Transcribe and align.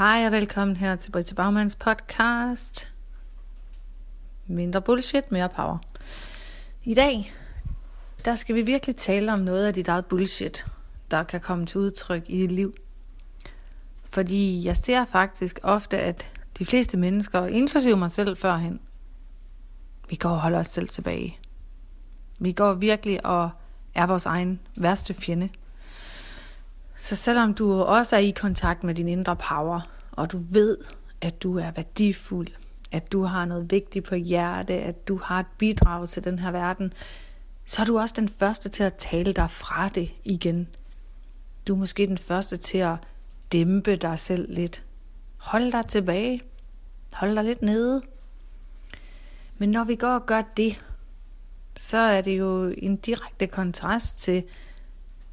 Hej 0.00 0.26
og 0.26 0.32
velkommen 0.32 0.76
her 0.76 0.96
til 0.96 1.10
Britta 1.10 1.34
Bagmans 1.34 1.76
podcast. 1.76 2.92
Mindre 4.46 4.82
bullshit, 4.82 5.32
mere 5.32 5.48
power. 5.48 5.78
I 6.84 6.94
dag, 6.94 7.32
der 8.24 8.34
skal 8.34 8.54
vi 8.54 8.62
virkelig 8.62 8.96
tale 8.96 9.32
om 9.32 9.38
noget 9.38 9.66
af 9.66 9.74
dit 9.74 9.88
eget 9.88 10.06
bullshit, 10.06 10.66
der 11.10 11.22
kan 11.22 11.40
komme 11.40 11.66
til 11.66 11.80
udtryk 11.80 12.22
i 12.26 12.40
dit 12.40 12.52
liv. 12.52 12.74
Fordi 14.04 14.64
jeg 14.64 14.76
ser 14.76 15.04
faktisk 15.04 15.60
ofte, 15.62 15.98
at 15.98 16.26
de 16.58 16.66
fleste 16.66 16.96
mennesker, 16.96 17.46
inklusive 17.46 17.96
mig 17.96 18.10
selv 18.10 18.36
førhen, 18.36 18.80
vi 20.08 20.16
går 20.16 20.30
og 20.30 20.40
holder 20.40 20.58
os 20.58 20.66
selv 20.66 20.88
tilbage. 20.88 21.38
Vi 22.38 22.52
går 22.52 22.74
virkelig 22.74 23.26
og 23.26 23.50
er 23.94 24.06
vores 24.06 24.26
egen 24.26 24.60
værste 24.76 25.14
fjende. 25.14 25.48
Så 27.00 27.16
selvom 27.16 27.54
du 27.54 27.72
også 27.82 28.16
er 28.16 28.20
i 28.20 28.30
kontakt 28.30 28.84
med 28.84 28.94
din 28.94 29.08
indre 29.08 29.36
power, 29.36 29.80
og 30.12 30.32
du 30.32 30.38
ved, 30.50 30.78
at 31.20 31.42
du 31.42 31.58
er 31.58 31.70
værdifuld, 31.70 32.48
at 32.92 33.12
du 33.12 33.22
har 33.22 33.44
noget 33.44 33.70
vigtigt 33.70 34.04
på 34.04 34.14
hjerte, 34.14 34.74
at 34.74 35.08
du 35.08 35.16
har 35.22 35.40
et 35.40 35.46
bidrag 35.58 36.08
til 36.08 36.24
den 36.24 36.38
her 36.38 36.50
verden, 36.50 36.92
så 37.64 37.82
er 37.82 37.86
du 37.86 37.98
også 37.98 38.14
den 38.18 38.28
første 38.28 38.68
til 38.68 38.82
at 38.82 38.94
tale 38.94 39.32
dig 39.32 39.50
fra 39.50 39.88
det 39.88 40.10
igen. 40.24 40.68
Du 41.68 41.74
er 41.74 41.78
måske 41.78 42.06
den 42.06 42.18
første 42.18 42.56
til 42.56 42.78
at 42.78 42.96
dæmpe 43.52 43.96
dig 43.96 44.18
selv 44.18 44.54
lidt. 44.54 44.84
Hold 45.36 45.72
dig 45.72 45.86
tilbage. 45.86 46.40
Hold 47.12 47.34
dig 47.36 47.44
lidt 47.44 47.62
nede. 47.62 48.02
Men 49.58 49.70
når 49.70 49.84
vi 49.84 49.94
går 49.94 50.14
og 50.14 50.26
gør 50.26 50.42
det, 50.56 50.80
så 51.76 51.98
er 51.98 52.20
det 52.20 52.38
jo 52.38 52.74
en 52.78 52.96
direkte 52.96 53.46
kontrast 53.46 54.18
til 54.18 54.44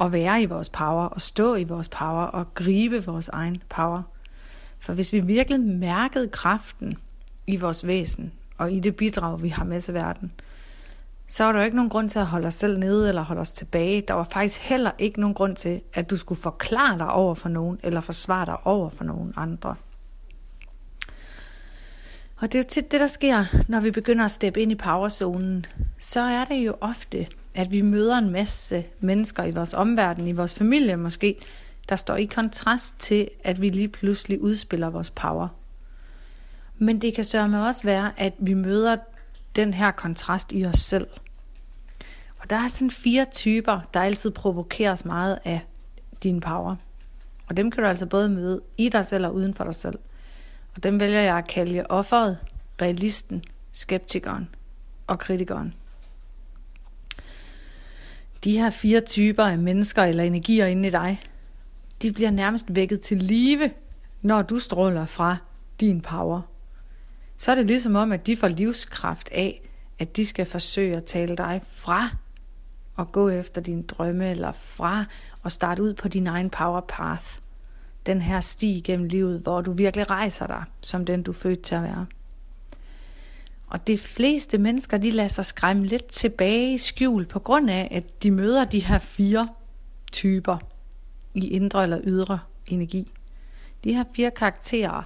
at 0.00 0.12
være 0.12 0.42
i 0.42 0.46
vores 0.46 0.68
power, 0.68 1.04
og 1.04 1.20
stå 1.20 1.54
i 1.54 1.64
vores 1.64 1.88
power, 1.88 2.22
og 2.22 2.54
gribe 2.54 3.04
vores 3.04 3.28
egen 3.28 3.62
power. 3.68 4.02
For 4.78 4.92
hvis 4.92 5.12
vi 5.12 5.20
virkelig 5.20 5.60
mærkede 5.60 6.28
kraften 6.28 6.98
i 7.46 7.56
vores 7.56 7.86
væsen, 7.86 8.32
og 8.58 8.72
i 8.72 8.80
det 8.80 8.96
bidrag, 8.96 9.42
vi 9.42 9.48
har 9.48 9.64
med 9.64 9.80
til 9.80 9.94
verden, 9.94 10.32
så 11.28 11.44
var 11.44 11.52
der 11.52 11.58
jo 11.58 11.64
ikke 11.64 11.76
nogen 11.76 11.90
grund 11.90 12.08
til 12.08 12.18
at 12.18 12.26
holde 12.26 12.46
os 12.46 12.54
selv 12.54 12.78
nede 12.78 13.08
eller 13.08 13.22
holde 13.22 13.40
os 13.40 13.52
tilbage. 13.52 14.04
Der 14.08 14.14
var 14.14 14.24
faktisk 14.24 14.60
heller 14.60 14.90
ikke 14.98 15.20
nogen 15.20 15.34
grund 15.34 15.56
til, 15.56 15.80
at 15.94 16.10
du 16.10 16.16
skulle 16.16 16.40
forklare 16.40 16.98
dig 16.98 17.10
over 17.10 17.34
for 17.34 17.48
nogen, 17.48 17.80
eller 17.82 18.00
forsvare 18.00 18.46
dig 18.46 18.66
over 18.66 18.88
for 18.88 19.04
nogen 19.04 19.32
andre. 19.36 19.74
Og 22.36 22.52
det 22.52 22.54
er 22.54 22.62
jo 22.62 22.68
tit 22.68 22.92
det, 22.92 23.00
der 23.00 23.06
sker, 23.06 23.44
når 23.68 23.80
vi 23.80 23.90
begynder 23.90 24.24
at 24.24 24.30
steppe 24.30 24.60
ind 24.60 24.72
i 24.72 24.74
powerzonen. 24.74 25.66
Så 25.98 26.20
er 26.20 26.44
det 26.44 26.54
jo 26.54 26.76
ofte, 26.80 27.26
at 27.58 27.70
vi 27.70 27.80
møder 27.80 28.18
en 28.18 28.30
masse 28.30 28.84
mennesker 29.00 29.44
i 29.44 29.50
vores 29.50 29.74
omverden, 29.74 30.28
i 30.28 30.32
vores 30.32 30.54
familie 30.54 30.96
måske, 30.96 31.36
der 31.88 31.96
står 31.96 32.16
i 32.16 32.24
kontrast 32.24 32.94
til, 32.98 33.28
at 33.44 33.60
vi 33.60 33.68
lige 33.68 33.88
pludselig 33.88 34.40
udspiller 34.40 34.90
vores 34.90 35.10
power. 35.10 35.48
Men 36.76 37.02
det 37.02 37.14
kan 37.14 37.24
sørge 37.24 37.66
også 37.66 37.84
være, 37.84 38.12
at 38.16 38.32
vi 38.38 38.54
møder 38.54 38.96
den 39.56 39.74
her 39.74 39.90
kontrast 39.90 40.52
i 40.52 40.66
os 40.66 40.78
selv. 40.78 41.06
Og 42.38 42.50
der 42.50 42.56
er 42.56 42.68
sådan 42.68 42.90
fire 42.90 43.26
typer, 43.32 43.80
der 43.94 44.00
altid 44.00 44.30
provokeres 44.30 45.04
meget 45.04 45.38
af 45.44 45.60
din 46.22 46.40
power. 46.40 46.76
Og 47.46 47.56
dem 47.56 47.70
kan 47.70 47.82
du 47.82 47.88
altså 47.88 48.06
både 48.06 48.28
møde 48.28 48.60
i 48.76 48.88
dig 48.88 49.06
selv 49.06 49.26
og 49.26 49.34
uden 49.34 49.54
for 49.54 49.64
dig 49.64 49.74
selv. 49.74 49.98
Og 50.76 50.82
dem 50.82 51.00
vælger 51.00 51.20
jeg 51.20 51.38
at 51.38 51.46
kalde 51.46 51.86
offeret, 51.88 52.38
realisten, 52.82 53.44
skeptikeren 53.72 54.48
og 55.06 55.18
kritikeren. 55.18 55.74
De 58.48 58.58
her 58.58 58.70
fire 58.70 59.00
typer 59.00 59.44
af 59.44 59.58
mennesker 59.58 60.02
eller 60.02 60.22
energier 60.22 60.66
inde 60.66 60.88
i 60.88 60.90
dig, 60.90 61.20
de 62.02 62.12
bliver 62.12 62.30
nærmest 62.30 62.64
vækket 62.68 63.00
til 63.00 63.16
live, 63.16 63.70
når 64.22 64.42
du 64.42 64.58
stråler 64.58 65.06
fra 65.06 65.36
din 65.80 66.00
power. 66.00 66.40
Så 67.36 67.50
er 67.50 67.54
det 67.54 67.66
ligesom 67.66 67.96
om, 67.96 68.12
at 68.12 68.26
de 68.26 68.36
får 68.36 68.48
livskraft 68.48 69.28
af, 69.32 69.68
at 69.98 70.16
de 70.16 70.26
skal 70.26 70.46
forsøge 70.46 70.96
at 70.96 71.04
tale 71.04 71.36
dig 71.36 71.60
fra 71.66 72.08
og 72.96 73.12
gå 73.12 73.28
efter 73.28 73.60
din 73.60 73.82
drømme, 73.82 74.30
eller 74.30 74.52
fra 74.52 75.04
og 75.42 75.52
starte 75.52 75.82
ud 75.82 75.94
på 75.94 76.08
din 76.08 76.26
egen 76.26 76.50
power 76.50 76.80
path. 76.80 77.38
Den 78.06 78.22
her 78.22 78.40
sti 78.40 78.82
gennem 78.84 79.06
livet, 79.06 79.40
hvor 79.40 79.60
du 79.60 79.72
virkelig 79.72 80.10
rejser 80.10 80.46
dig, 80.46 80.64
som 80.80 81.04
den 81.04 81.22
du 81.22 81.30
er 81.30 81.36
født 81.36 81.62
til 81.62 81.74
at 81.74 81.82
være. 81.82 82.06
Og 83.68 83.86
de 83.86 83.98
fleste 83.98 84.58
mennesker, 84.58 84.98
de 84.98 85.10
lader 85.10 85.28
sig 85.28 85.44
skræmme 85.46 85.84
lidt 85.84 86.06
tilbage 86.06 86.74
i 86.74 86.78
skjul, 86.78 87.26
på 87.26 87.38
grund 87.38 87.70
af, 87.70 87.88
at 87.90 88.22
de 88.22 88.30
møder 88.30 88.64
de 88.64 88.84
her 88.84 88.98
fire 88.98 89.48
typer 90.12 90.58
i 91.34 91.48
indre 91.48 91.82
eller 91.82 92.00
ydre 92.04 92.38
energi. 92.66 93.12
De 93.84 93.94
her 93.94 94.04
fire 94.14 94.30
karakterer, 94.30 95.02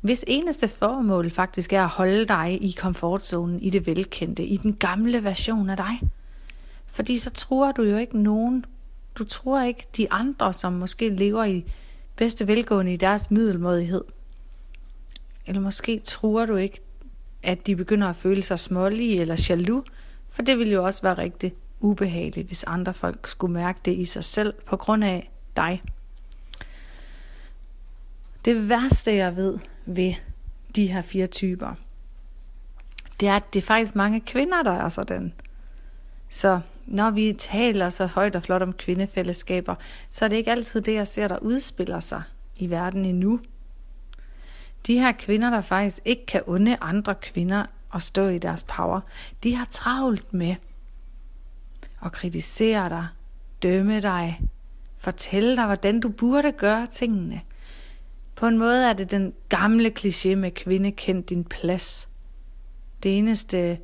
hvis 0.00 0.24
eneste 0.26 0.68
formål 0.68 1.30
faktisk 1.30 1.72
er 1.72 1.82
at 1.82 1.88
holde 1.88 2.24
dig 2.24 2.58
i 2.62 2.70
komfortzonen, 2.78 3.62
i 3.62 3.70
det 3.70 3.86
velkendte, 3.86 4.44
i 4.44 4.56
den 4.56 4.76
gamle 4.76 5.24
version 5.24 5.70
af 5.70 5.76
dig. 5.76 6.00
Fordi 6.86 7.18
så 7.18 7.30
tror 7.30 7.72
du 7.72 7.82
jo 7.82 7.96
ikke 7.96 8.22
nogen. 8.22 8.64
Du 9.14 9.24
tror 9.24 9.60
ikke 9.60 9.86
de 9.96 10.12
andre, 10.12 10.52
som 10.52 10.72
måske 10.72 11.08
lever 11.08 11.44
i 11.44 11.64
bedste 12.16 12.46
velgående 12.46 12.92
i 12.92 12.96
deres 12.96 13.30
middelmådighed. 13.30 14.04
Eller 15.46 15.60
måske 15.60 15.98
tror 15.98 16.46
du 16.46 16.56
ikke 16.56 16.80
at 17.42 17.66
de 17.66 17.76
begynder 17.76 18.08
at 18.08 18.16
føle 18.16 18.42
sig 18.42 18.58
smålige 18.58 19.20
eller 19.20 19.46
jaloux, 19.48 19.86
for 20.30 20.42
det 20.42 20.58
ville 20.58 20.72
jo 20.72 20.84
også 20.84 21.02
være 21.02 21.18
rigtig 21.18 21.54
ubehageligt, 21.80 22.46
hvis 22.46 22.64
andre 22.64 22.94
folk 22.94 23.26
skulle 23.26 23.52
mærke 23.52 23.80
det 23.84 23.94
i 23.94 24.04
sig 24.04 24.24
selv 24.24 24.54
på 24.66 24.76
grund 24.76 25.04
af 25.04 25.30
dig. 25.56 25.82
Det 28.44 28.68
værste, 28.68 29.14
jeg 29.14 29.36
ved 29.36 29.58
ved 29.86 30.14
de 30.76 30.86
her 30.86 31.02
fire 31.02 31.26
typer, 31.26 31.74
det 33.20 33.28
er, 33.28 33.36
at 33.36 33.54
det 33.54 33.58
er 33.58 33.66
faktisk 33.66 33.94
mange 33.94 34.20
kvinder, 34.20 34.62
der 34.62 34.72
er 34.72 34.88
sådan. 34.88 35.32
Så 36.28 36.60
når 36.86 37.10
vi 37.10 37.32
taler 37.38 37.88
så 37.88 38.06
højt 38.06 38.36
og 38.36 38.42
flot 38.42 38.62
om 38.62 38.72
kvindefællesskaber, 38.72 39.74
så 40.10 40.24
er 40.24 40.28
det 40.28 40.36
ikke 40.36 40.50
altid 40.50 40.80
det, 40.80 40.94
jeg 40.94 41.06
ser, 41.06 41.28
der 41.28 41.38
udspiller 41.38 42.00
sig 42.00 42.22
i 42.56 42.70
verden 42.70 43.04
endnu. 43.04 43.40
De 44.86 44.98
her 44.98 45.12
kvinder, 45.12 45.50
der 45.50 45.60
faktisk 45.60 45.98
ikke 46.04 46.26
kan 46.26 46.42
unde 46.46 46.76
andre 46.80 47.14
kvinder 47.14 47.66
at 47.94 48.02
stå 48.02 48.28
i 48.28 48.38
deres 48.38 48.62
power, 48.62 49.00
de 49.42 49.54
har 49.54 49.68
travlt 49.70 50.32
med 50.32 50.54
at 52.04 52.12
kritisere 52.12 52.88
dig, 52.88 53.06
dømme 53.62 54.00
dig, 54.00 54.40
fortælle 54.96 55.56
dig, 55.56 55.66
hvordan 55.66 56.00
du 56.00 56.08
burde 56.08 56.52
gøre 56.52 56.86
tingene. 56.86 57.40
På 58.34 58.46
en 58.46 58.58
måde 58.58 58.88
er 58.88 58.92
det 58.92 59.10
den 59.10 59.32
gamle 59.48 59.92
kliché 59.98 60.34
med 60.34 60.50
kvinde 60.50 60.92
kendt 60.92 61.28
din 61.28 61.44
plads. 61.44 62.08
Det 63.02 63.18
eneste 63.18 63.78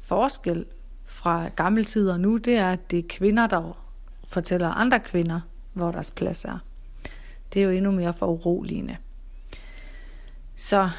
forskel 0.00 0.66
fra 1.04 1.48
gammel 1.48 1.84
tid 1.84 2.10
og 2.10 2.20
nu, 2.20 2.36
det 2.36 2.56
er, 2.56 2.72
at 2.72 2.90
det 2.90 2.98
er 2.98 3.08
kvinder, 3.08 3.46
der 3.46 3.78
fortæller 4.24 4.68
andre 4.68 5.00
kvinder, 5.00 5.40
hvor 5.72 5.90
deres 5.90 6.10
plads 6.10 6.44
er. 6.44 6.58
Det 7.54 7.62
er 7.62 7.66
jo 7.66 7.70
endnu 7.70 7.90
mere 7.90 8.14
foruroligende. 8.14 8.96
Så 10.56 10.90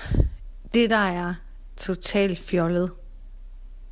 det, 0.73 0.89
der 0.89 0.95
er 0.95 1.33
totalt 1.77 2.39
fjollet, 2.39 2.91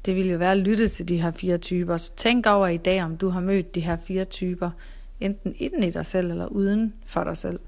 det 0.06 0.16
vil 0.16 0.30
jo 0.30 0.38
være 0.38 0.52
at 0.52 0.58
lytte 0.58 0.90
til 0.90 1.08
de 1.08 1.22
her 1.22 1.32
fire 1.32 1.58
typer. 1.58 1.98
Så 1.98 2.12
tænk 2.16 2.46
over 2.46 2.68
i 2.68 2.78
dag, 2.78 3.04
om 3.04 3.18
du 3.18 3.30
har 3.30 3.42
mødt 3.42 3.76
de 3.76 3.82
her 3.82 3.98
fire 4.08 4.26
typer, 4.26 4.72
enten 5.20 5.56
inden 5.58 5.84
i 5.84 5.92
dig 5.92 6.06
selv 6.06 6.32
eller 6.32 6.46
uden 6.46 6.94
for 7.06 7.24
dig 7.24 7.38
selv. 7.38 7.60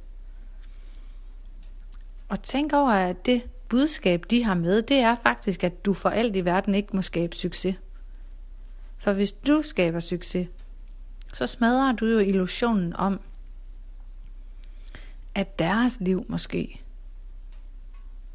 Og 2.30 2.44
tænk 2.44 2.74
over, 2.74 2.92
at 2.92 3.26
det 3.26 3.42
budskab, 3.70 4.26
de 4.30 4.44
har 4.44 4.53
med, 4.53 4.82
det 4.82 4.98
er 4.98 5.16
faktisk, 5.24 5.64
at 5.64 5.86
du 5.86 5.94
for 5.94 6.09
alt 6.09 6.36
i 6.36 6.46
verden 6.46 6.76
ikke 6.76 6.96
må 6.96 7.02
skabe 7.02 7.36
succes. 7.36 7.76
For 8.98 9.14
hvis 9.14 9.32
du 9.32 9.62
skaber 9.62 10.00
succes, 10.00 10.48
så 11.34 11.48
smadrer 11.48 11.92
du 11.92 12.06
jo 12.06 12.20
illusionen 12.20 12.96
om, 12.96 13.20
at 15.36 15.59
deres 15.59 15.97
liv 16.00 16.26
måske 16.29 16.83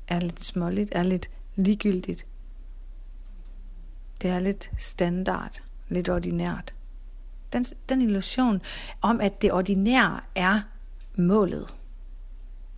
er 0.08 0.20
lidt 0.20 0.44
småligt, 0.44 0.88
er 0.92 1.02
lidt 1.02 1.30
ligegyldigt. 1.56 2.26
Det 4.22 4.30
er 4.30 4.40
lidt 4.40 4.70
standard, 4.78 5.62
lidt 5.88 6.08
ordinært. 6.08 6.74
Den, 7.52 7.64
den 7.88 8.02
illusion 8.02 8.60
om, 9.00 9.20
at 9.20 9.42
det 9.42 9.52
ordinære 9.52 10.20
er 10.34 10.60
målet. 11.16 11.74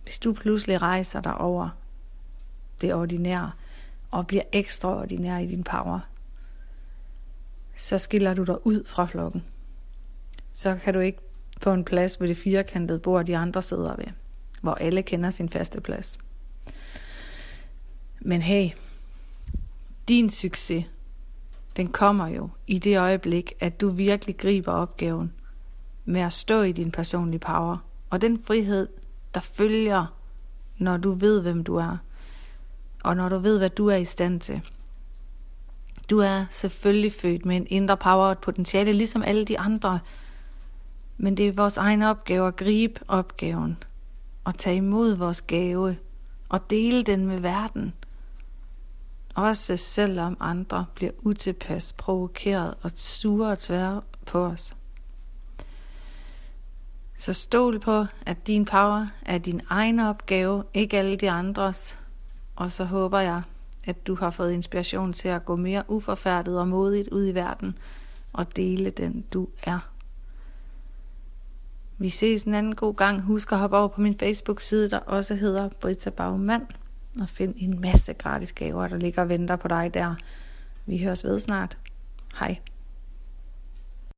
Hvis 0.03 0.19
du 0.19 0.33
pludselig 0.33 0.81
rejser 0.81 1.21
dig 1.21 1.37
over 1.37 1.69
det 2.81 2.93
ordinære 2.93 3.51
og 4.11 4.27
bliver 4.27 4.43
ekstraordinær 4.51 5.37
i 5.37 5.47
din 5.47 5.63
power, 5.63 5.99
så 7.75 7.97
skiller 7.97 8.33
du 8.33 8.43
dig 8.43 8.67
ud 8.67 8.85
fra 8.85 9.05
flokken. 9.05 9.43
Så 10.51 10.77
kan 10.83 10.93
du 10.93 10.99
ikke 10.99 11.19
få 11.61 11.73
en 11.73 11.85
plads 11.85 12.21
ved 12.21 12.27
det 12.27 12.37
firkantede 12.37 12.99
bord, 12.99 13.25
de 13.25 13.37
andre 13.37 13.61
sidder 13.61 13.95
ved, 13.95 14.05
hvor 14.61 14.73
alle 14.73 15.03
kender 15.03 15.29
sin 15.29 15.49
faste 15.49 15.81
plads. 15.81 16.19
Men 18.31 18.41
hey, 18.41 18.69
din 20.07 20.29
succes, 20.29 20.85
den 21.77 21.87
kommer 21.87 22.27
jo 22.27 22.49
i 22.67 22.79
det 22.79 22.99
øjeblik, 22.99 23.53
at 23.59 23.81
du 23.81 23.89
virkelig 23.89 24.37
griber 24.37 24.71
opgaven 24.71 25.33
med 26.05 26.21
at 26.21 26.33
stå 26.33 26.61
i 26.61 26.71
din 26.71 26.91
personlige 26.91 27.39
power, 27.39 27.77
og 28.09 28.21
den 28.21 28.43
frihed, 28.43 28.87
der 29.33 29.39
følger, 29.39 30.05
når 30.77 30.97
du 30.97 31.11
ved, 31.11 31.41
hvem 31.41 31.63
du 31.63 31.75
er. 31.75 31.97
Og 33.03 33.15
når 33.15 33.29
du 33.29 33.37
ved, 33.37 33.57
hvad 33.57 33.69
du 33.69 33.87
er 33.87 33.95
i 33.95 34.05
stand 34.05 34.39
til. 34.39 34.61
Du 36.09 36.19
er 36.19 36.45
selvfølgelig 36.49 37.13
født 37.13 37.45
med 37.45 37.55
en 37.55 37.67
indre 37.69 37.97
power 37.97 38.25
og 38.25 38.31
et 38.31 38.39
potentiale, 38.39 38.93
ligesom 38.93 39.23
alle 39.23 39.45
de 39.45 39.59
andre. 39.59 39.99
Men 41.17 41.37
det 41.37 41.47
er 41.47 41.51
vores 41.51 41.77
egen 41.77 42.01
opgave 42.01 42.47
at 42.47 42.55
gribe 42.55 42.99
opgaven 43.07 43.77
og 44.43 44.57
tage 44.57 44.75
imod 44.75 45.15
vores 45.15 45.41
gave 45.41 45.97
og 46.49 46.69
dele 46.69 47.03
den 47.03 47.25
med 47.25 47.39
verden. 47.39 47.93
Også 49.35 49.77
selvom 49.77 50.37
andre 50.39 50.85
bliver 50.95 51.11
utilpas, 51.19 51.93
provokeret 51.93 52.73
og 52.81 52.91
sure 52.95 53.51
og 53.51 53.59
tvære 53.59 54.01
på 54.25 54.45
os. 54.45 54.75
Så 57.17 57.33
stol 57.33 57.79
på, 57.79 58.05
at 58.25 58.47
din 58.47 58.65
power 58.65 59.07
er 59.25 59.37
din 59.37 59.61
egen 59.69 59.99
opgave, 59.99 60.63
ikke 60.73 60.97
alle 60.97 61.15
de 61.15 61.29
andres. 61.29 61.99
Og 62.55 62.71
så 62.71 62.85
håber 62.85 63.19
jeg, 63.19 63.41
at 63.85 64.07
du 64.07 64.15
har 64.15 64.29
fået 64.29 64.51
inspiration 64.51 65.13
til 65.13 65.27
at 65.27 65.45
gå 65.45 65.55
mere 65.55 65.83
uforfærdet 65.87 66.59
og 66.59 66.67
modigt 66.67 67.09
ud 67.09 67.27
i 67.27 67.33
verden 67.33 67.77
og 68.33 68.55
dele 68.55 68.89
den, 68.89 69.25
du 69.33 69.47
er. 69.63 69.79
Vi 71.97 72.09
ses 72.09 72.43
en 72.43 72.53
anden 72.53 72.75
god 72.75 72.93
gang. 72.93 73.21
Husk 73.21 73.51
at 73.51 73.59
hoppe 73.59 73.77
over 73.77 73.87
på 73.87 74.01
min 74.01 74.19
Facebook-side, 74.19 74.89
der 74.89 74.99
også 74.99 75.35
hedder 75.35 75.69
Britta 75.69 76.09
Bagmand, 76.09 76.67
og 77.19 77.29
find 77.29 77.53
en 77.57 77.81
masse 77.81 78.13
gratis 78.13 78.53
gaver, 78.53 78.87
der 78.87 78.97
ligger 78.97 79.21
og 79.21 79.29
venter 79.29 79.55
på 79.55 79.67
dig 79.67 79.93
der. 79.93 80.15
Vi 80.85 80.97
høres 80.97 81.23
ved 81.23 81.39
snart. 81.39 81.77
Hej. 82.39 82.57